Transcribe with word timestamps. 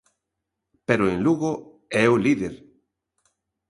Pero 0.87 1.03
en 1.11 1.17
Lugo 1.25 1.51
é 2.01 2.03
o 2.13 2.21
líder. 2.25 2.53